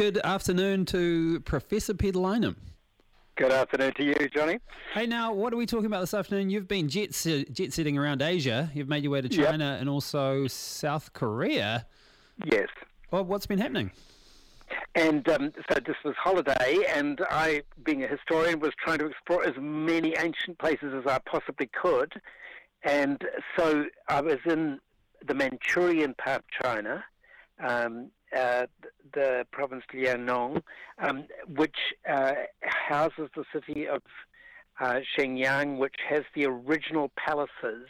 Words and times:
Good 0.00 0.16
afternoon 0.24 0.86
to 0.86 1.40
Professor 1.40 1.92
Peter 1.92 2.18
Lineham. 2.18 2.56
Good 3.36 3.52
afternoon 3.52 3.92
to 3.98 4.02
you, 4.02 4.14
Johnny. 4.34 4.58
Hey, 4.94 5.04
now, 5.04 5.34
what 5.34 5.52
are 5.52 5.58
we 5.58 5.66
talking 5.66 5.84
about 5.84 6.00
this 6.00 6.14
afternoon? 6.14 6.48
You've 6.48 6.66
been 6.66 6.88
jet, 6.88 7.10
jet 7.52 7.72
setting 7.74 7.98
around 7.98 8.22
Asia. 8.22 8.70
You've 8.72 8.88
made 8.88 9.02
your 9.02 9.12
way 9.12 9.20
to 9.20 9.28
China 9.28 9.72
yep. 9.72 9.80
and 9.82 9.90
also 9.90 10.46
South 10.46 11.12
Korea. 11.12 11.84
Yes. 12.46 12.68
Well, 13.10 13.26
what's 13.26 13.44
been 13.44 13.58
happening? 13.58 13.90
And 14.94 15.28
um, 15.28 15.52
so 15.70 15.78
this 15.84 15.96
was 16.02 16.14
holiday, 16.18 16.78
and 16.94 17.20
I, 17.28 17.60
being 17.84 18.02
a 18.02 18.08
historian, 18.08 18.58
was 18.58 18.70
trying 18.82 19.00
to 19.00 19.06
explore 19.06 19.44
as 19.44 19.54
many 19.60 20.16
ancient 20.16 20.58
places 20.58 20.94
as 20.94 21.06
I 21.06 21.18
possibly 21.30 21.68
could. 21.78 22.14
And 22.84 23.22
so 23.54 23.84
I 24.08 24.22
was 24.22 24.38
in 24.46 24.80
the 25.28 25.34
Manchurian 25.34 26.14
part 26.14 26.38
of 26.38 26.64
China, 26.64 27.04
um, 27.62 28.10
uh, 28.36 28.66
the 29.12 29.46
province 29.50 29.84
Liaoning, 29.92 30.62
um, 30.98 31.24
which 31.56 31.76
uh, 32.08 32.32
houses 32.62 33.28
the 33.34 33.44
city 33.52 33.88
of 33.88 34.02
uh, 34.80 35.00
Shenyang, 35.16 35.78
which 35.78 35.96
has 36.08 36.22
the 36.34 36.46
original 36.46 37.10
palaces 37.16 37.86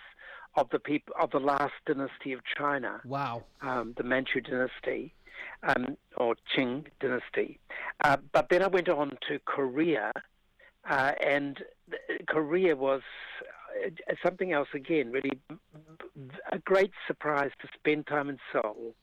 of 0.56 0.68
the 0.70 0.78
people 0.78 1.14
of 1.20 1.30
the 1.30 1.38
last 1.38 1.72
dynasty 1.86 2.32
of 2.32 2.40
China. 2.56 3.00
Wow. 3.04 3.44
Um, 3.62 3.94
the 3.96 4.02
Manchu 4.02 4.40
dynasty, 4.40 5.14
um, 5.62 5.96
or 6.16 6.34
Qing 6.56 6.86
dynasty. 7.00 7.58
Uh, 8.02 8.16
but 8.32 8.48
then 8.50 8.62
I 8.62 8.66
went 8.66 8.88
on 8.88 9.16
to 9.28 9.38
Korea, 9.44 10.12
uh, 10.88 11.12
and 11.25 11.62
Korea 12.27 12.75
was 12.75 13.02
uh, 13.86 14.14
something 14.25 14.52
else 14.52 14.69
again, 14.75 15.12
really 15.12 15.38
a 16.50 16.58
great 16.58 16.92
surprise 17.06 17.50
to 17.62 17.69
spend 17.78 18.06
time 18.06 18.28
in 18.28 18.38
Seoul 18.52 18.94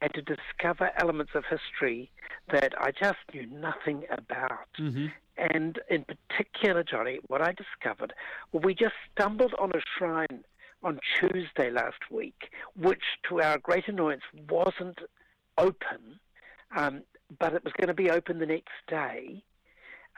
and 0.00 0.12
to 0.14 0.22
discover 0.22 0.90
elements 0.98 1.32
of 1.34 1.44
history 1.44 2.10
that 2.52 2.74
I 2.78 2.90
just 2.90 3.18
knew 3.32 3.46
nothing 3.46 4.04
about. 4.10 4.68
Mm-hmm. 4.78 5.06
And 5.36 5.78
in 5.90 6.04
particular, 6.04 6.82
Johnny, 6.82 7.18
what 7.26 7.42
I 7.42 7.52
discovered, 7.52 8.12
well, 8.52 8.62
we 8.64 8.74
just 8.74 8.94
stumbled 9.12 9.54
on 9.58 9.70
a 9.70 9.80
shrine 9.96 10.44
on 10.82 11.00
Tuesday 11.18 11.70
last 11.70 12.10
week, 12.10 12.50
which 12.76 13.02
to 13.28 13.40
our 13.40 13.58
great 13.58 13.88
annoyance 13.88 14.22
wasn't 14.48 14.98
open, 15.58 16.20
um, 16.76 17.02
but 17.38 17.54
it 17.54 17.64
was 17.64 17.72
going 17.78 17.88
to 17.88 17.94
be 17.94 18.10
open 18.10 18.38
the 18.38 18.46
next 18.46 18.72
day. 18.88 19.42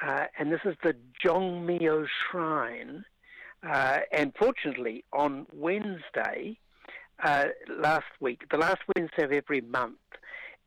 Uh, 0.04 0.24
and 0.38 0.52
this 0.52 0.60
is 0.64 0.76
the 0.82 0.94
Jongmyo 1.24 2.06
Shrine. 2.30 3.04
Uh, 3.68 3.98
and 4.12 4.32
fortunately, 4.38 5.04
on 5.12 5.46
Wednesday, 5.52 6.58
uh, 7.22 7.46
last 7.78 8.06
week, 8.20 8.42
the 8.50 8.58
last 8.58 8.80
Wednesday 8.94 9.24
of 9.24 9.32
every 9.32 9.60
month, 9.60 9.98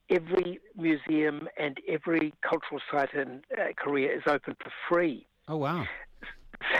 every 0.09 0.59
museum 0.75 1.47
and 1.57 1.77
every 1.87 2.33
cultural 2.41 2.81
site 2.91 3.13
in 3.13 3.41
uh, 3.57 3.67
Korea 3.77 4.15
is 4.15 4.23
open 4.27 4.55
for 4.61 4.71
free. 4.89 5.27
Oh 5.47 5.57
wow! 5.57 5.85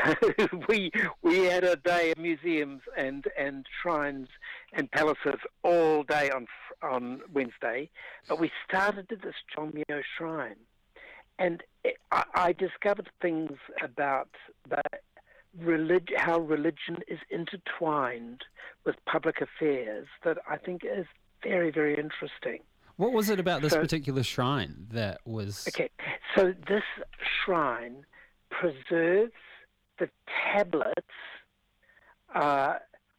So 0.06 0.48
we 0.70 0.92
we 1.24 1.46
had 1.46 1.64
a 1.64 1.76
day 1.76 2.12
of 2.12 2.18
museums 2.20 2.82
and, 2.96 3.26
and 3.38 3.66
shrines 3.82 4.28
and 4.74 4.90
palaces 4.92 5.40
all 5.64 6.04
day 6.04 6.30
on 6.30 6.46
on 6.84 7.22
Wednesday, 7.34 7.90
but 8.30 8.40
we 8.40 8.52
started 8.68 9.12
at 9.12 9.22
this 9.22 9.34
Jongmyo 9.56 10.02
shrine, 10.18 10.56
and 11.40 11.64
it, 11.84 11.98
I, 12.12 12.24
I 12.36 12.54
discovered 12.54 13.10
things 13.22 13.58
about 13.84 14.30
the 14.70 14.82
relig- 15.60 16.14
how 16.16 16.40
religion 16.40 16.98
is 17.08 17.20
intertwined 17.30 18.44
with 18.86 18.96
public 19.06 19.42
affairs 19.42 20.08
that 20.24 20.38
I 20.50 20.58
think 20.58 20.84
is 20.84 21.06
very, 21.44 21.72
very 21.72 21.98
interesting. 21.98 22.60
What 22.98 23.14
was 23.14 23.30
it 23.30 23.40
about 23.40 23.62
this 23.62 23.74
so, 23.74 23.82
particular 23.82 24.24
shrine 24.24 24.88
that 24.92 25.22
was. 25.26 25.68
Okay, 25.68 25.90
so 26.36 26.54
this 26.68 26.84
shrine 27.44 28.06
preserves 28.50 29.34
the 29.98 30.10
tablets, 30.54 30.96
uh, 32.36 32.76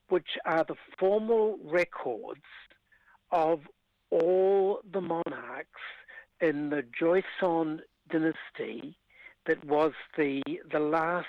which 0.08 0.38
are 0.44 0.64
the 0.64 0.76
formal 0.98 1.58
records 1.64 2.42
of 3.30 3.60
all 4.10 4.80
the 4.92 5.00
monarchs 5.00 5.80
in 6.40 6.70
the 6.70 6.84
Joseon 7.00 7.80
dynasty 8.10 8.96
that 9.46 9.64
was 9.64 9.92
the 10.16 10.42
the 10.70 10.78
last 10.78 11.26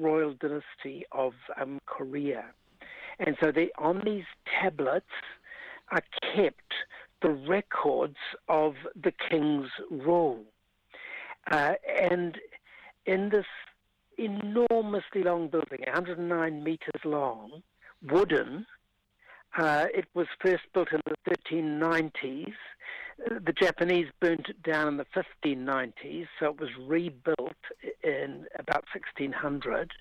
royal 0.00 0.34
dynasty 0.34 1.04
of 1.12 1.32
um, 1.60 1.80
Korea, 1.86 2.44
and 3.18 3.36
so 3.42 3.50
they, 3.50 3.70
on 3.78 4.02
these 4.04 4.24
tablets 4.60 5.06
are 5.90 6.02
kept 6.34 6.72
the 7.22 7.30
records 7.30 8.16
of 8.48 8.74
the 9.00 9.12
king's 9.30 9.70
rule, 9.90 10.42
uh, 11.50 11.74
and 12.00 12.38
in 13.06 13.30
this 13.30 13.46
enormously 14.18 15.22
long 15.22 15.48
building, 15.48 15.80
109 15.86 16.64
meters 16.64 17.00
long, 17.04 17.62
wooden. 18.02 18.66
Uh, 19.58 19.86
it 19.94 20.04
was 20.12 20.26
first 20.42 20.64
built 20.74 20.88
in 20.92 21.00
the 21.06 21.36
1390s 21.50 22.52
the 23.18 23.52
Japanese 23.52 24.06
burnt 24.20 24.48
it 24.48 24.62
down 24.62 24.88
in 24.88 24.96
the 24.96 25.06
1590s, 25.14 26.26
so 26.38 26.46
it 26.46 26.60
was 26.60 26.70
rebuilt 26.86 27.56
in 28.02 28.46
about 28.58 28.84
1600 28.92 29.92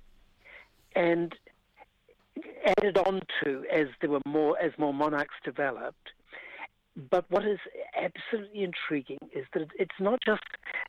and 0.96 1.36
added 2.66 2.98
on 2.98 3.22
to 3.44 3.66
as 3.72 3.88
there 4.02 4.10
were 4.10 4.22
more 4.26 4.58
as 4.60 4.72
more 4.78 4.94
monarchs 4.94 5.36
developed. 5.44 6.12
But 7.10 7.30
what 7.30 7.46
is 7.46 7.60
absolutely 7.96 8.64
intriguing 8.64 9.20
is 9.34 9.46
that 9.54 9.68
it's 9.78 10.00
not 10.00 10.20
just 10.26 10.44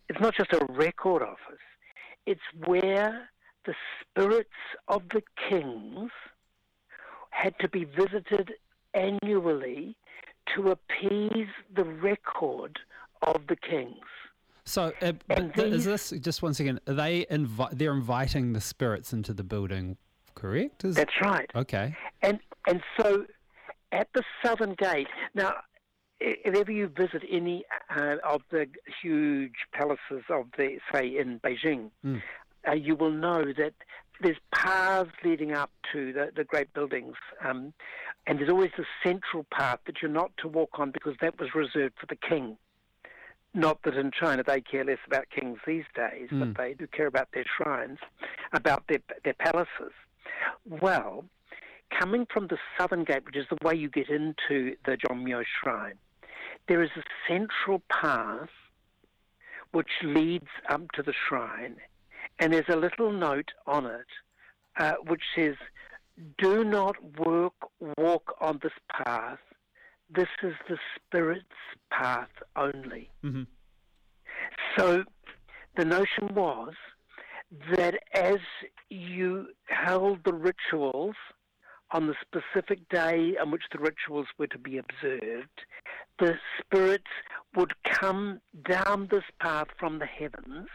it's 0.08 0.20
not 0.20 0.34
just 0.34 0.53
a 0.53 0.64
record 0.70 1.22
office. 1.22 1.58
It's 2.26 2.41
where 2.64 3.28
the 3.64 3.75
spirits 4.00 4.50
of 4.88 5.03
the 5.12 5.22
kings 5.48 6.10
had 7.31 7.58
to 7.60 7.69
be 7.69 7.84
visited 7.84 8.53
annually 8.94 9.97
to 10.55 10.71
appease 10.71 11.49
the 11.75 11.84
record 11.84 12.79
of 13.23 13.43
the 13.49 13.57
kings. 13.57 13.97
So, 14.65 14.93
uh, 15.03 15.12
these, 15.57 15.65
is 15.65 15.84
this 15.84 16.11
just 16.21 16.43
one 16.43 16.55
second? 16.55 16.81
Are 16.87 16.95
they 16.95 17.25
invi- 17.27 17.71
they're 17.73 17.95
inviting 17.95 18.53
the 18.53 18.61
spirits 18.61 19.12
into 19.12 19.33
the 19.33 19.45
building, 19.45 19.97
correct? 20.35 20.85
Is 20.85 20.97
that's 20.97 21.21
right. 21.21 21.51
Okay. 21.55 21.95
And 22.23 22.41
and 22.67 22.83
so 22.99 23.25
at 23.93 24.09
the 24.15 24.23
southern 24.45 24.75
gate 24.75 25.09
now. 25.35 25.55
If 26.19 26.55
ever 26.55 26.73
you 26.73 26.89
visit 26.89 27.25
any 27.31 27.67
uh, 27.95 28.17
of 28.25 28.41
the 28.51 28.67
huge 29.03 29.53
palaces 29.75 30.25
of 30.31 30.47
the, 30.56 30.79
say, 30.91 31.09
in 31.19 31.41
Beijing, 31.41 31.91
mm. 32.03 32.23
uh, 32.67 32.73
you 32.73 32.97
will 32.97 33.11
know 33.11 33.45
that 33.45 33.75
there's 34.21 34.37
paths 34.53 35.10
leading 35.25 35.53
up 35.53 35.71
to 35.93 36.12
the, 36.12 36.31
the 36.34 36.44
great 36.44 36.72
buildings, 36.72 37.15
um, 37.44 37.72
and 38.27 38.38
there's 38.38 38.50
always 38.50 38.71
the 38.77 38.84
central 39.04 39.47
path 39.50 39.78
that 39.87 39.97
you're 40.03 40.10
not 40.10 40.31
to 40.38 40.49
walk 40.49 40.78
on 40.78 40.91
because 40.91 41.15
that 41.21 41.38
was 41.38 41.54
reserved 41.54 41.94
for 41.99 42.06
the 42.06 42.16
king. 42.16 42.56
Not 43.55 43.82
that 43.84 43.94
in 43.94 44.10
China 44.10 44.43
they 44.43 44.60
care 44.60 44.84
less 44.84 44.99
about 45.06 45.26
kings 45.31 45.59
these 45.66 45.84
days, 45.94 46.28
mm. 46.31 46.41
but 46.41 46.47
hmm. 46.47 46.53
they 46.59 46.75
do 46.75 46.87
care 46.87 47.06
about 47.06 47.28
their 47.32 47.44
shrines, 47.56 47.99
about 48.53 48.84
their 48.88 48.99
their 49.25 49.34
palaces. 49.34 49.93
Well, 50.69 51.25
coming 51.99 52.26
from 52.31 52.49
the 52.49 52.59
southern 52.76 53.05
gate, 53.05 53.25
which 53.25 53.37
is 53.37 53.47
the 53.49 53.59
way 53.66 53.75
you 53.75 53.88
get 53.88 54.10
into 54.10 54.76
the 54.84 54.99
Jongmyo 54.99 55.43
Shrine, 55.62 55.99
there 56.69 56.82
is 56.82 56.91
a 56.97 57.03
central 57.28 57.82
path 57.88 58.50
which 59.73 59.88
leads 60.02 60.49
up 60.69 60.91
to 60.93 61.02
the 61.02 61.12
shrine, 61.29 61.76
and 62.38 62.53
there's 62.53 62.69
a 62.69 62.77
little 62.77 63.12
note 63.12 63.50
on 63.67 63.87
it 63.87 64.06
uh, 64.79 64.94
which 65.06 65.23
says, 65.35 65.55
"Do 66.38 66.65
not 66.65 66.97
work, 67.19 67.55
walk 67.97 68.37
on 68.41 68.61
this 68.62 68.73
path. 69.05 69.38
This 70.11 70.29
is 70.43 70.55
the 70.69 70.79
Spirit's 70.97 71.44
path 71.91 72.31
only." 72.56 73.11
Mm-hmm. 73.25 73.44
So, 74.77 75.05
the 75.77 75.85
notion 75.85 76.35
was 76.35 76.75
that 77.75 77.94
as 78.12 78.39
you 78.91 79.49
held 79.69 80.25
the 80.25 80.35
rituals 80.35 81.15
on 81.93 82.06
the 82.06 82.15
specific 82.21 82.89
day 82.89 83.37
on 83.41 83.50
which 83.50 83.62
the 83.73 83.79
rituals 83.79 84.27
were 84.39 84.49
to 84.49 84.59
be 84.59 84.79
observed, 84.79 85.61
the 86.19 86.35
spirits 86.59 87.05
would 87.55 87.73
come 87.85 88.41
down 88.69 89.09
this 89.11 89.25
path 89.41 89.69
from 89.79 89.99
the 89.99 90.06
heavens 90.06 90.69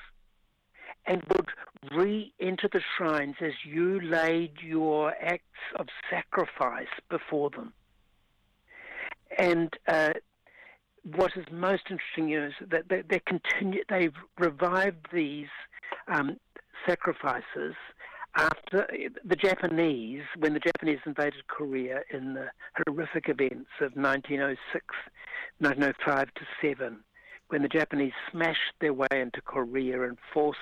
and 1.05 1.23
would 1.29 1.49
re 1.95 2.33
enter 2.39 2.69
the 2.71 2.81
shrines 2.97 3.35
as 3.41 3.53
you 3.65 3.99
laid 4.01 4.51
your 4.61 5.13
acts 5.21 5.43
of 5.77 5.87
sacrifice 6.09 6.87
before 7.09 7.49
them. 7.49 7.73
And 9.37 9.73
uh, 9.87 10.13
what 11.03 11.31
is 11.35 11.45
most 11.51 11.83
interesting 11.89 12.33
is 12.33 12.53
that 12.69 12.89
they, 12.89 13.01
they 13.09 13.21
continue, 13.25 13.83
they've 13.89 14.15
revived 14.37 15.07
these 15.11 15.47
um, 16.07 16.37
sacrifices 16.87 17.75
after 18.35 18.87
the 19.25 19.35
Japanese, 19.35 20.23
when 20.37 20.53
the 20.53 20.59
Japanese 20.59 20.99
invaded 21.05 21.47
Korea 21.47 22.01
in 22.13 22.33
the 22.33 22.47
horrific 22.85 23.27
events 23.27 23.69
of 23.81 23.91
1906, 23.95 24.85
1905 25.59 26.33
to 26.35 26.41
7 26.61 27.03
when 27.51 27.61
the 27.61 27.67
Japanese 27.67 28.13
smashed 28.31 28.73
their 28.79 28.93
way 28.93 29.07
into 29.11 29.41
Korea 29.41 30.03
and 30.03 30.17
forced 30.33 30.59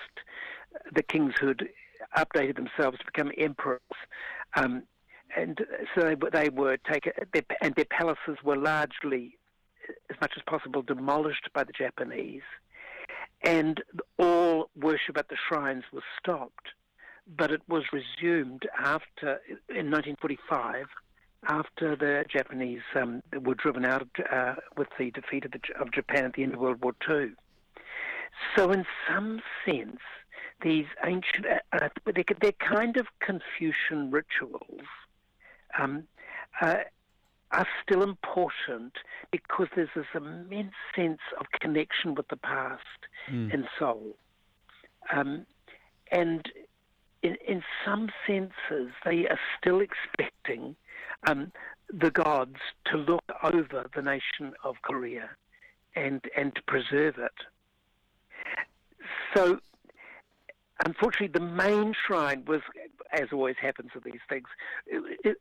the 0.94 1.04
kings 1.04 1.34
who'd 1.40 1.70
updated 2.18 2.56
themselves 2.56 2.98
to 2.98 3.06
become 3.06 3.32
emperors. 3.38 3.80
Um, 4.56 4.84
and 5.36 5.60
so 5.94 6.02
they, 6.02 6.16
they 6.32 6.50
were 6.50 6.78
taken, 6.78 7.12
and 7.62 7.76
their 7.76 7.86
palaces 7.86 8.38
were 8.44 8.58
largely, 8.58 9.38
as 10.10 10.18
much 10.20 10.34
as 10.36 10.42
possible, 10.48 10.82
demolished 10.82 11.50
by 11.54 11.64
the 11.64 11.74
Japanese. 11.74 12.42
And 13.44 13.82
all 14.18 14.70
worship 14.76 15.18
at 15.18 15.30
the 15.30 15.38
shrines 15.48 15.84
was 15.94 16.04
stopped. 16.22 16.70
But 17.38 17.52
it 17.52 17.62
was 17.68 17.84
resumed 17.94 18.64
after, 18.76 19.40
in 19.70 19.92
1945, 19.92 20.88
after 21.48 21.96
the 21.96 22.26
Japanese 22.30 22.82
um, 22.96 23.22
were 23.42 23.56
driven 23.56 23.86
out 23.86 24.02
of, 24.02 24.10
uh, 24.32 24.56
with 24.78 24.90
the 24.98 25.12
defeat 25.12 25.46
of, 25.46 25.52
the, 25.52 25.60
of, 25.80 25.92
Japan 25.92 26.26
at 26.26 26.34
the 26.34 26.44
end 26.44 26.54
of 26.54 26.60
World 26.60 26.82
War 26.82 26.94
II. 27.10 27.32
So, 28.56 28.72
in 28.72 28.86
some 29.08 29.42
sense, 29.66 30.00
these 30.62 30.86
ancient, 31.06 31.46
uh, 31.46 31.60
uh 31.72 31.90
they're, 32.06 32.24
they're, 32.42 32.52
kind 32.54 32.98
of 32.98 33.08
Confucian 33.22 34.12
rituals, 34.12 34.82
um, 35.78 36.04
uh, 36.62 36.78
are 37.52 37.68
still 37.84 38.04
important 38.04 38.94
because 39.32 39.68
there's 39.76 39.90
this 39.96 40.06
immense 40.14 40.74
sense 40.96 41.20
of 41.40 41.48
connection 41.60 42.14
with 42.16 42.28
the 42.28 42.38
past 42.38 42.84
mm. 43.32 43.52
and 43.54 43.68
soul. 43.78 44.16
Um, 45.12 45.46
and 46.12 46.48
in, 47.22 47.36
in 47.48 47.64
some 47.86 48.10
senses, 48.26 48.92
they 49.06 49.28
are 49.28 49.40
still 49.60 49.82
expecting 49.82 50.76
um, 51.28 51.52
the 51.92 52.12
gods 52.12 52.58
to 52.86 52.98
look 52.98 53.24
over 53.44 53.90
the 53.96 54.02
nation 54.02 54.54
of 54.64 54.76
Korea 54.84 55.30
and 55.96 56.22
and 56.38 56.54
to 56.56 56.62
preserve 56.64 57.18
it. 57.18 57.32
So, 59.36 59.60
unfortunately, 60.86 61.28
the 61.28 61.46
main 61.46 61.94
shrine 62.06 62.46
was, 62.46 62.62
as 63.12 63.28
always 63.32 63.56
happens 63.62 63.92
with 63.94 64.04
these 64.04 64.22
things, 64.30 64.48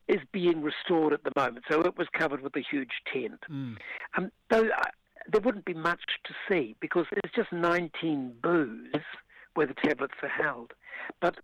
is 0.08 0.20
being 0.32 0.62
restored 0.62 1.12
at 1.12 1.22
the 1.25 1.32
moment. 1.36 1.64
So 1.70 1.80
it 1.82 1.96
was 1.96 2.08
covered 2.12 2.42
with 2.42 2.56
a 2.56 2.62
huge 2.70 3.02
tent. 3.12 3.40
Mm. 3.50 3.76
Um, 4.16 4.30
though 4.50 4.69
uh, 4.69 4.84
there 5.30 5.40
wouldn't 5.40 5.64
be 5.64 5.75
much 5.75 6.00
to 6.25 6.34
see 6.48 6.76
because 6.80 7.06
there's 7.10 7.34
just 7.34 7.52
19 7.52 8.34
booths 8.42 9.04
where 9.54 9.66
the 9.66 9.75
tablets 9.75 10.14
are 10.22 10.28
held, 10.28 10.72
but 11.20 11.36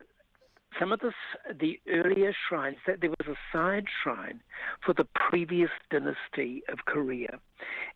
some 0.78 0.92
of 0.92 1.00
the, 1.00 1.12
the 1.58 1.80
earlier 1.88 2.34
shrines, 2.48 2.76
there 2.86 3.10
was 3.10 3.28
a 3.28 3.36
side 3.56 3.86
shrine 4.02 4.40
for 4.84 4.92
the 4.92 5.06
previous 5.14 5.70
dynasty 5.90 6.62
of 6.68 6.84
Korea. 6.86 7.38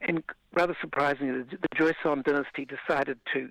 And 0.01 0.23
rather 0.53 0.77
surprisingly, 0.81 1.43
the, 1.43 1.57
the 1.57 1.69
Joseon 1.77 2.25
dynasty 2.25 2.67
decided 2.67 3.19
to 3.33 3.49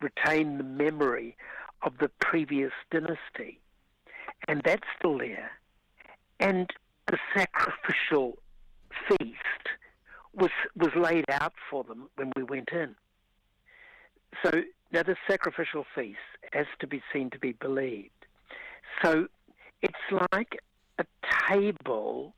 retain 0.00 0.58
the 0.58 0.64
memory 0.64 1.36
of 1.82 1.98
the 1.98 2.10
previous 2.20 2.72
dynasty. 2.90 3.60
And 4.48 4.62
that's 4.64 4.86
still 4.98 5.18
there. 5.18 5.52
And 6.40 6.68
the 7.06 7.18
sacrificial 7.34 8.38
feast 9.08 9.68
was, 10.34 10.50
was 10.76 10.90
laid 10.96 11.24
out 11.30 11.54
for 11.70 11.84
them 11.84 12.08
when 12.16 12.32
we 12.36 12.42
went 12.42 12.70
in. 12.72 12.94
So 14.42 14.50
now 14.92 15.02
the 15.02 15.16
sacrificial 15.28 15.84
feast 15.94 16.18
has 16.52 16.66
to 16.80 16.86
be 16.86 17.02
seen 17.12 17.30
to 17.30 17.38
be 17.38 17.52
believed. 17.52 18.10
So 19.02 19.26
it's 19.82 19.94
like 20.32 20.58
a 20.98 21.04
table, 21.50 22.34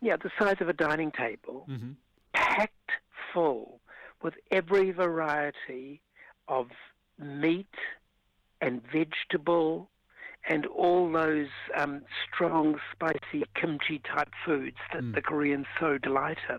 yeah, 0.00 0.16
the 0.16 0.30
size 0.38 0.56
of 0.60 0.68
a 0.68 0.72
dining 0.72 1.12
table, 1.12 1.66
mm-hmm. 1.68 1.92
packed 2.34 2.72
full 3.32 3.80
with 4.22 4.34
every 4.50 4.90
variety 4.90 6.00
of 6.48 6.68
meat 7.18 7.66
and 8.60 8.80
vegetable 8.92 9.90
and 10.48 10.66
all 10.66 11.10
those 11.10 11.48
um, 11.76 12.02
strong, 12.26 12.76
spicy 12.92 13.44
kimchi 13.54 14.00
type 14.00 14.30
foods 14.44 14.76
that 14.92 15.02
mm. 15.02 15.14
the 15.14 15.22
Koreans 15.22 15.66
so 15.78 15.98
delight 15.98 16.38
in. 16.48 16.58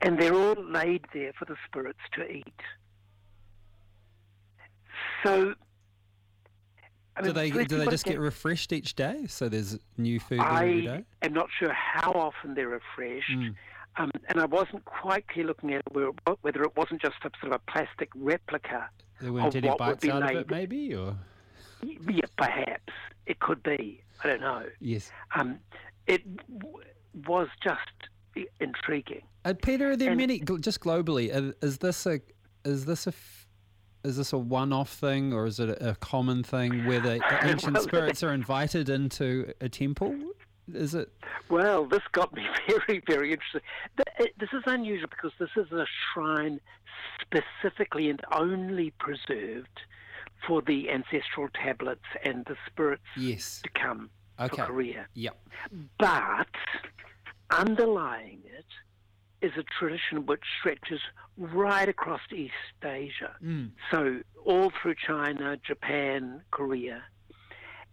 And 0.00 0.20
they're 0.20 0.34
all 0.34 0.54
laid 0.64 1.04
there 1.12 1.32
for 1.36 1.44
the 1.44 1.56
spirits 1.66 1.98
to 2.14 2.30
eat. 2.30 2.60
So 5.24 5.54
I 7.18 7.22
mean, 7.22 7.30
do 7.30 7.32
they 7.32 7.64
do 7.64 7.78
they 7.78 7.86
just 7.86 8.04
get, 8.04 8.18
refreshed 8.18 8.72
each 8.72 8.94
day? 8.94 9.26
So 9.28 9.48
there's 9.48 9.78
new 9.96 10.20
food 10.20 10.40
every 10.40 10.82
day. 10.82 11.04
I 11.22 11.26
am 11.26 11.32
not 11.32 11.48
sure 11.58 11.72
how 11.72 12.12
often 12.12 12.54
they're 12.54 12.68
refreshed, 12.68 13.30
mm. 13.30 13.54
um, 13.96 14.10
and 14.28 14.40
I 14.40 14.46
wasn't 14.46 14.84
quite 14.84 15.26
clear 15.28 15.46
looking 15.46 15.74
at 15.74 15.82
it 15.86 16.38
whether 16.42 16.62
it 16.62 16.76
wasn't 16.76 17.02
just 17.02 17.16
a 17.24 17.30
sort 17.40 17.52
of 17.52 17.60
a 17.66 17.70
plastic 17.70 18.08
replica. 18.14 18.88
There 19.20 19.32
weren't 19.32 19.56
any 19.56 19.70
bites 19.76 20.06
out 20.06 20.22
made. 20.22 20.36
of 20.36 20.42
it, 20.42 20.50
maybe, 20.50 20.94
or 20.94 21.16
yeah, 21.82 22.20
perhaps 22.36 22.92
it 23.26 23.40
could 23.40 23.62
be. 23.62 24.02
I 24.22 24.28
don't 24.28 24.40
know. 24.40 24.64
Yes. 24.80 25.10
Um, 25.34 25.58
it 26.06 26.22
w- 26.58 26.84
was 27.26 27.48
just 27.62 28.46
intriguing. 28.60 29.22
Uh, 29.44 29.54
Peter, 29.60 29.90
are 29.90 29.96
there 29.96 30.10
and, 30.10 30.18
many 30.18 30.40
just 30.60 30.80
globally? 30.80 31.54
Is 31.62 31.78
this 31.78 32.06
a 32.06 32.20
is 32.64 32.84
this 32.84 33.06
a 33.06 33.12
is 34.04 34.16
this 34.16 34.32
a 34.32 34.38
one-off 34.38 34.90
thing 34.90 35.32
or 35.32 35.46
is 35.46 35.60
it 35.60 35.70
a, 35.80 35.96
common 35.96 36.42
thing 36.42 36.86
where 36.86 37.00
the, 37.00 37.20
ancient 37.42 37.74
well, 37.74 37.82
spirits 37.82 38.22
are 38.22 38.32
invited 38.32 38.88
into 38.88 39.52
a 39.60 39.68
temple? 39.68 40.14
Is 40.72 40.94
it? 40.94 41.10
Well, 41.48 41.86
this 41.86 42.02
got 42.12 42.32
me 42.34 42.42
very, 42.68 43.02
very 43.06 43.32
interested. 43.32 43.62
This 44.38 44.50
is 44.52 44.62
unusual 44.66 45.08
because 45.08 45.32
this 45.38 45.50
is 45.56 45.70
a 45.72 45.86
shrine 46.12 46.60
specifically 47.20 48.10
and 48.10 48.20
only 48.32 48.92
preserved 48.98 49.80
for 50.46 50.62
the 50.62 50.90
ancestral 50.90 51.48
tablets 51.54 52.04
and 52.24 52.44
the 52.44 52.56
spirits 52.66 53.02
yes. 53.16 53.60
to 53.62 53.70
come 53.70 54.10
okay. 54.38 54.56
for 54.56 54.66
Korea. 54.66 55.06
Yep. 55.14 55.36
But 55.98 56.48
underlying 57.50 58.40
it 58.44 58.66
is 59.40 59.52
a 59.56 59.62
tradition 59.78 60.26
which 60.26 60.42
stretches 60.58 61.00
right 61.36 61.88
across 61.88 62.20
East 62.32 62.52
Asia. 62.84 63.34
Mm. 63.42 63.70
So, 63.90 64.20
all 64.44 64.72
through 64.80 64.96
China, 65.06 65.56
Japan, 65.64 66.42
Korea. 66.50 67.02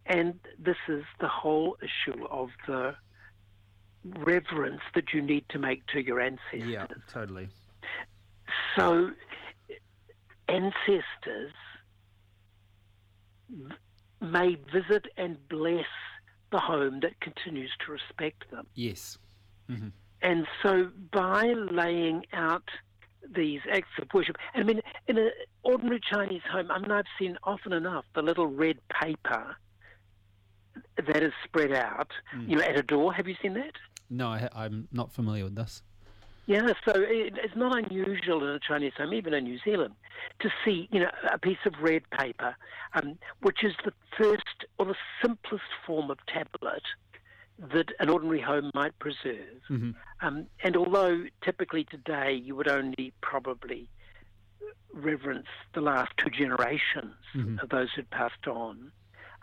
And 0.05 0.39
this 0.59 0.77
is 0.87 1.03
the 1.19 1.27
whole 1.27 1.77
issue 1.81 2.25
of 2.25 2.49
the 2.67 2.95
reverence 4.03 4.81
that 4.93 5.13
you 5.13 5.21
need 5.21 5.45
to 5.49 5.59
make 5.59 5.85
to 5.87 5.99
your 5.99 6.19
ancestors. 6.19 6.67
Yeah, 6.67 6.87
totally. 7.11 7.49
So, 8.75 9.11
ancestors 10.47 11.53
may 14.21 14.57
visit 14.71 15.05
and 15.17 15.37
bless 15.49 15.85
the 16.51 16.59
home 16.59 16.99
that 17.01 17.19
continues 17.19 17.71
to 17.85 17.91
respect 17.91 18.49
them. 18.51 18.67
Yes. 18.75 19.17
Mm-hmm. 19.69 19.89
And 20.25 20.47
so 20.63 20.89
by 21.13 21.53
laying 21.71 22.23
out 22.33 22.63
these 23.35 23.59
acts 23.71 23.89
of 24.01 24.07
worship, 24.11 24.37
I 24.55 24.63
mean, 24.63 24.81
in 25.07 25.19
an 25.19 25.29
ordinary 25.61 26.01
Chinese 26.11 26.41
home, 26.51 26.71
I 26.71 26.79
mean, 26.79 26.89
I've 26.89 27.05
seen 27.19 27.37
often 27.43 27.73
enough 27.73 28.05
the 28.15 28.23
little 28.23 28.47
red 28.47 28.79
paper 28.89 29.55
that 30.97 31.21
is 31.21 31.31
spread 31.43 31.73
out, 31.73 32.09
mm. 32.35 32.49
you 32.49 32.55
know, 32.55 32.63
at 32.63 32.75
a 32.75 32.81
door. 32.81 33.13
Have 33.13 33.27
you 33.27 33.35
seen 33.39 33.53
that? 33.53 33.73
No, 34.09 34.29
I, 34.29 34.65
am 34.65 34.87
not 34.91 35.11
familiar 35.11 35.43
with 35.43 35.55
this. 35.55 35.83
Yeah, 36.47 36.73
so 36.83 36.93
it, 36.95 37.37
it's 37.43 37.55
not 37.55 37.77
unusual 37.77 38.43
in 38.43 38.49
a 38.49 38.59
Chinese 38.59 38.93
home, 38.97 39.13
even 39.13 39.35
in 39.35 39.43
New 39.43 39.59
Zealand, 39.63 39.93
to 40.39 40.49
see, 40.63 40.89
you 40.91 41.01
know, 41.01 41.11
a 41.31 41.37
piece 41.37 41.63
of 41.67 41.73
red 41.81 42.01
paper, 42.09 42.55
um, 42.95 43.19
which 43.41 43.63
is 43.63 43.73
the 43.83 43.93
first 44.17 44.65
or 44.79 44.87
the 44.87 44.95
simplest 45.21 45.63
form 45.85 46.09
of 46.09 46.17
tablet 46.25 46.81
that 47.57 47.87
an 47.99 48.09
ordinary 48.09 48.41
home 48.41 48.71
might 48.73 48.97
preserve. 48.99 49.61
Mm-hmm. 49.69 49.91
Um, 50.21 50.47
and 50.63 50.75
although 50.75 51.23
typically 51.43 51.85
today 51.85 52.33
you 52.33 52.55
would 52.55 52.67
only 52.67 53.13
probably 53.21 53.89
reverence 54.93 55.47
the 55.73 55.81
last 55.81 56.11
two 56.17 56.29
generations 56.29 57.15
mm-hmm. 57.35 57.59
of 57.59 57.69
those 57.69 57.89
who'd 57.95 58.09
passed 58.09 58.47
on, 58.47 58.91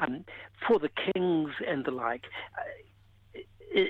um, 0.00 0.24
for 0.66 0.78
the 0.78 0.90
kings 1.12 1.50
and 1.66 1.84
the 1.84 1.90
like, 1.90 2.24
uh, 2.58 3.40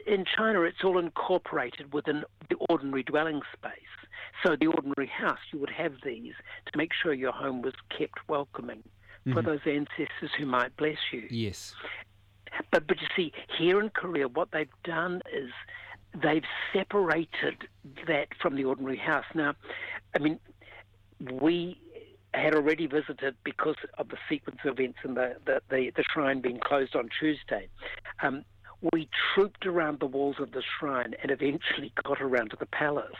in 0.06 0.24
China 0.24 0.62
it's 0.62 0.84
all 0.84 0.98
incorporated 0.98 1.92
within 1.92 2.22
the 2.48 2.56
ordinary 2.68 3.02
dwelling 3.02 3.40
space. 3.52 3.72
So 4.44 4.56
the 4.56 4.66
ordinary 4.66 5.08
house, 5.08 5.38
you 5.52 5.58
would 5.58 5.70
have 5.70 5.94
these 6.04 6.34
to 6.70 6.78
make 6.78 6.92
sure 6.92 7.12
your 7.12 7.32
home 7.32 7.62
was 7.62 7.74
kept 7.96 8.28
welcoming 8.28 8.82
mm-hmm. 9.26 9.32
for 9.32 9.42
those 9.42 9.60
ancestors 9.66 10.30
who 10.38 10.46
might 10.46 10.76
bless 10.76 10.98
you. 11.12 11.26
Yes. 11.30 11.74
But 12.70 12.86
but 12.86 13.00
you 13.00 13.06
see, 13.16 13.32
here 13.58 13.80
in 13.80 13.90
Korea, 13.90 14.28
what 14.28 14.50
they've 14.52 14.68
done 14.84 15.22
is 15.32 15.50
they've 16.22 16.44
separated 16.72 17.68
that 18.06 18.28
from 18.40 18.56
the 18.56 18.64
ordinary 18.64 18.98
house. 18.98 19.24
Now, 19.34 19.54
I 20.14 20.18
mean, 20.18 20.38
we 21.20 21.80
had 22.34 22.54
already 22.54 22.86
visited 22.86 23.34
because 23.44 23.76
of 23.98 24.08
the 24.08 24.16
sequence 24.28 24.58
of 24.64 24.78
events 24.78 24.98
and 25.02 25.16
the 25.16 25.36
the, 25.44 25.62
the, 25.70 25.92
the 25.96 26.04
shrine 26.12 26.40
being 26.40 26.60
closed 26.60 26.96
on 26.96 27.08
Tuesday. 27.18 27.68
Um, 28.22 28.44
we 28.92 29.08
trooped 29.34 29.64
around 29.64 30.00
the 30.00 30.06
walls 30.06 30.36
of 30.40 30.52
the 30.52 30.62
shrine 30.78 31.14
and 31.22 31.30
eventually 31.30 31.92
got 32.02 32.20
around 32.20 32.50
to 32.50 32.56
the 32.58 32.66
palace. 32.66 33.12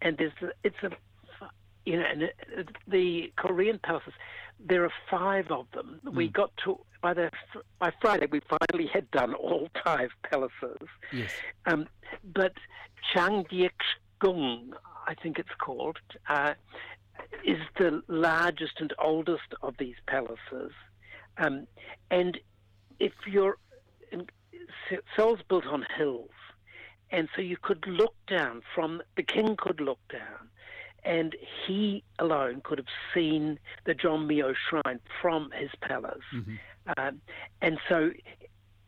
And 0.00 0.16
there's 0.16 0.32
it's 0.62 0.76
a 0.82 0.90
you 1.84 1.98
know, 1.98 2.04
and 2.04 2.30
the 2.86 3.32
Korean 3.36 3.78
palaces, 3.78 4.12
there 4.64 4.84
are 4.84 4.92
five 5.10 5.50
of 5.50 5.66
them. 5.72 6.00
Mm. 6.04 6.14
We 6.14 6.28
got 6.28 6.52
to 6.64 6.78
by 7.00 7.14
the 7.14 7.30
by 7.78 7.92
Friday. 8.00 8.26
We 8.30 8.40
finally 8.40 8.88
had 8.92 9.10
done 9.10 9.34
all 9.34 9.68
five 9.84 10.10
palaces. 10.22 10.88
Yes. 11.12 11.32
Um, 11.66 11.88
but 12.24 12.52
Changdeokgung, 13.14 14.72
I 15.06 15.14
think 15.20 15.38
it's 15.38 15.54
called, 15.58 15.98
uh, 16.28 16.54
is 17.44 17.58
the 17.78 18.02
largest 18.08 18.74
and 18.80 18.92
oldest 18.98 19.54
of 19.62 19.74
these 19.78 19.96
palaces. 20.06 20.72
Um, 21.38 21.66
and 22.10 22.38
if 23.00 23.12
you're 23.26 23.56
in, 24.12 24.26
Seoul's 25.16 25.40
built 25.48 25.66
on 25.66 25.84
hills, 25.96 26.30
and 27.10 27.28
so 27.34 27.42
you 27.42 27.56
could 27.60 27.84
look 27.86 28.14
down 28.28 28.62
from 28.74 29.02
the 29.16 29.22
king 29.22 29.56
could 29.56 29.80
look 29.80 29.98
down 30.10 30.48
and 31.04 31.34
he 31.66 32.04
alone 32.18 32.60
could 32.64 32.78
have 32.78 32.86
seen 33.14 33.58
the 33.86 33.94
John 33.94 34.28
Jongmyo 34.28 34.54
shrine 34.68 35.00
from 35.20 35.50
his 35.58 35.70
palace. 35.80 36.18
Mm-hmm. 36.34 36.54
Um, 36.96 37.20
and 37.60 37.78
so 37.88 38.10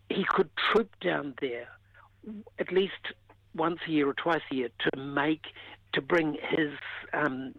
he 0.09 0.25
could 0.28 0.50
troop 0.56 0.90
down 1.00 1.35
there 1.40 1.68
at 2.59 2.73
least 2.73 2.92
once 3.54 3.78
a 3.87 3.90
year 3.90 4.09
or 4.09 4.14
twice 4.14 4.42
a 4.52 4.54
year 4.54 4.68
to 4.80 4.99
make, 4.99 5.47
to 5.92 6.00
bring 6.00 6.37
his, 6.50 6.71
um, 7.12 7.54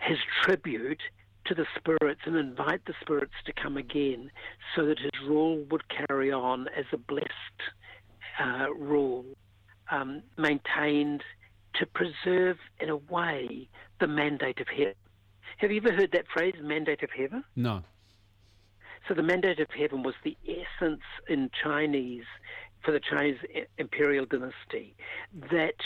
his 0.00 0.18
tribute 0.42 1.00
to 1.46 1.54
the 1.54 1.66
spirits 1.76 2.20
and 2.24 2.36
invite 2.36 2.84
the 2.86 2.94
spirits 3.00 3.34
to 3.46 3.52
come 3.52 3.76
again 3.76 4.30
so 4.74 4.86
that 4.86 4.98
his 4.98 5.12
rule 5.26 5.62
would 5.70 5.82
carry 5.88 6.32
on 6.32 6.68
as 6.76 6.86
a 6.92 6.96
blessed 6.96 7.28
uh, 8.40 8.72
rule, 8.72 9.24
um, 9.90 10.22
maintained 10.38 11.22
to 11.74 11.86
preserve, 11.86 12.58
in 12.80 12.88
a 12.88 12.96
way, 12.96 13.68
the 14.00 14.06
mandate 14.06 14.60
of 14.60 14.68
heaven. 14.68 14.94
Have 15.58 15.70
you 15.70 15.80
ever 15.84 15.92
heard 15.92 16.12
that 16.12 16.26
phrase, 16.32 16.54
mandate 16.60 17.02
of 17.02 17.10
heaven? 17.10 17.44
No. 17.56 17.82
So 19.08 19.14
the 19.14 19.22
mandate 19.22 19.60
of 19.60 19.68
heaven 19.70 20.02
was 20.02 20.14
the 20.24 20.36
essence 20.48 21.02
in 21.28 21.50
Chinese, 21.62 22.24
for 22.82 22.92
the 22.92 23.00
Chinese 23.00 23.38
imperial 23.78 24.26
dynasty, 24.26 24.94
that 25.50 25.76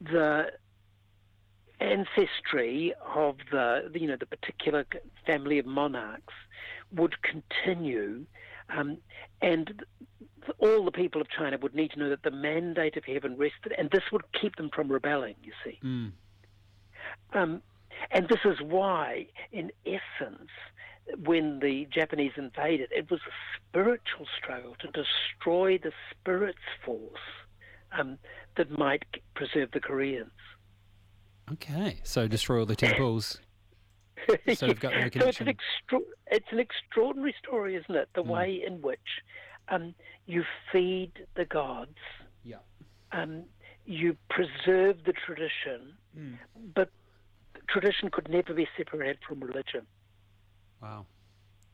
the 0.00 0.52
ancestry 1.80 2.94
of 3.14 3.36
the, 3.50 3.90
you 3.94 4.06
know, 4.06 4.16
the 4.18 4.26
particular 4.26 4.86
family 5.26 5.58
of 5.58 5.66
monarchs 5.66 6.34
would 6.94 7.16
continue, 7.22 8.24
um, 8.68 8.98
and 9.40 9.84
all 10.58 10.84
the 10.84 10.92
people 10.92 11.20
of 11.20 11.28
China 11.28 11.58
would 11.60 11.74
need 11.74 11.90
to 11.92 11.98
know 11.98 12.10
that 12.10 12.22
the 12.22 12.30
mandate 12.30 12.96
of 12.96 13.04
heaven 13.04 13.36
rested, 13.36 13.72
and 13.76 13.90
this 13.90 14.02
would 14.12 14.22
keep 14.40 14.56
them 14.56 14.70
from 14.74 14.90
rebelling, 14.90 15.34
you 15.42 15.52
see. 15.64 15.78
Mm. 15.84 16.12
Um, 17.32 17.62
and 18.10 18.28
this 18.28 18.40
is 18.44 18.60
why, 18.60 19.26
in 19.52 19.70
essence, 19.84 20.50
when 21.24 21.60
the 21.60 21.86
Japanese 21.92 22.32
invaded, 22.36 22.90
it 22.90 23.10
was 23.10 23.20
a 23.20 23.32
spiritual 23.70 24.26
struggle 24.36 24.76
to 24.80 24.88
destroy 24.88 25.78
the 25.78 25.92
spirit's 26.10 26.58
force 26.84 27.00
um, 27.98 28.18
that 28.56 28.76
might 28.76 29.04
preserve 29.34 29.70
the 29.72 29.80
Koreans. 29.80 30.30
Okay, 31.52 32.00
so 32.02 32.26
destroy 32.26 32.60
all 32.60 32.66
the 32.66 32.76
temples. 32.76 33.40
so 34.54 34.72
got 34.74 34.92
no 34.92 35.10
connection. 35.10 35.20
So 35.20 35.28
it's 35.28 35.40
an, 35.40 35.48
extra- 35.48 36.00
it's 36.28 36.46
an 36.50 36.58
extraordinary 36.58 37.34
story, 37.42 37.76
isn't 37.76 37.94
it? 37.94 38.08
The 38.14 38.22
mm. 38.22 38.28
way 38.28 38.62
in 38.66 38.82
which 38.82 38.98
um, 39.68 39.94
you 40.26 40.44
feed 40.72 41.12
the 41.36 41.44
gods. 41.44 41.96
Yeah. 42.44 42.56
Um, 43.12 43.44
you 43.84 44.16
preserve 44.28 45.04
the 45.04 45.12
tradition, 45.12 45.94
mm. 46.18 46.36
but 46.74 46.90
tradition 47.68 48.10
could 48.10 48.28
never 48.28 48.52
be 48.52 48.66
separated 48.76 49.18
from 49.26 49.40
religion. 49.40 49.86
Wow. 50.82 51.06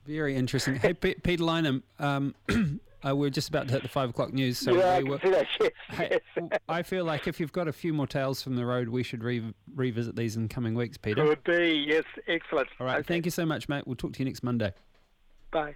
Very 0.07 0.37
interesting. 0.37 0.77
Hey, 0.77 0.95
Peter 0.95 1.43
Lineham, 1.43 1.83
um, 1.99 2.35
uh, 3.07 3.15
we're 3.15 3.31
just 3.31 3.49
about 3.49 3.69
to 3.69 3.75
hit 3.75 3.83
the 3.83 3.89
five 3.89 4.11
o'clock 4.11 4.33
news. 4.33 4.59
So 4.59 4.75
yeah, 4.75 5.01
we 5.01 5.15
I, 5.15 5.19
can 5.19 5.21
see 5.21 5.31
that. 5.31 5.47
Yes, 5.61 5.71
hey, 5.91 6.19
yes. 6.37 6.61
I 6.69 6.83
feel 6.83 7.05
like 7.05 7.27
if 7.27 7.41
you've 7.41 7.53
got 7.53 7.69
a 7.69 7.73
few 7.73 7.93
more 7.93 8.07
tales 8.07 8.43
from 8.43 8.57
the 8.57 8.65
road, 8.65 8.89
we 8.89 9.03
should 9.03 9.23
re- 9.23 9.55
revisit 9.75 10.17
these 10.17 10.37
in 10.37 10.49
coming 10.49 10.75
weeks, 10.75 10.97
Peter. 10.97 11.27
Could 11.27 11.45
be, 11.45 11.85
yes. 11.89 12.05
Excellent. 12.27 12.69
All 12.81 12.87
right. 12.87 12.99
Okay. 12.99 13.09
Thank 13.09 13.25
you 13.25 13.31
so 13.31 13.47
much, 13.47 13.69
mate. 13.69 13.87
We'll 13.87 13.97
talk 13.97 14.13
to 14.15 14.19
you 14.19 14.25
next 14.25 14.43
Monday. 14.43 14.73
Bye. 15.51 15.75